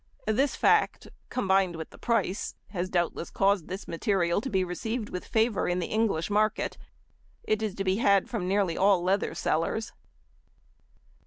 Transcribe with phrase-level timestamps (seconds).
[0.25, 5.27] This fact, combined with the price, has doubtless caused this material to be received with
[5.27, 6.75] favour in the English market.
[7.43, 9.93] It is to be had from nearly all leather sellers.